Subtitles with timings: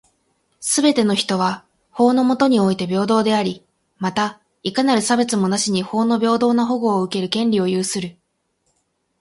[0.59, 3.63] すべての人は、法の下において平等であり、
[3.99, 8.17] また、いかなる差別もなしに法の平等な保護を受ける権利を有する。